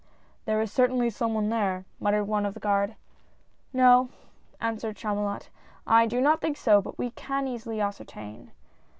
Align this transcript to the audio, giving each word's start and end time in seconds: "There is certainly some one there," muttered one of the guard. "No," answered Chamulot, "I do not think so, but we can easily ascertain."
"There 0.45 0.59
is 0.61 0.71
certainly 0.71 1.11
some 1.11 1.35
one 1.35 1.49
there," 1.49 1.85
muttered 1.99 2.23
one 2.25 2.43
of 2.43 2.55
the 2.55 2.59
guard. 2.59 2.95
"No," 3.71 4.09
answered 4.59 4.95
Chamulot, 4.95 5.49
"I 5.85 6.07
do 6.07 6.19
not 6.19 6.41
think 6.41 6.57
so, 6.57 6.81
but 6.81 6.97
we 6.97 7.11
can 7.11 7.47
easily 7.47 7.79
ascertain." 7.81 8.51